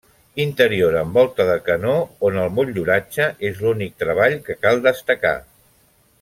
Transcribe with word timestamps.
Interior 0.43 0.95
amb 1.01 1.19
volta 1.19 1.45
de 1.49 1.57
canó 1.67 1.93
on 2.29 2.39
el 2.45 2.49
motlluratge 2.57 3.29
és 3.51 3.61
l'únic 3.67 3.95
treball 4.05 4.39
que 4.49 4.57
cal 4.65 4.83
destacar. 4.89 5.37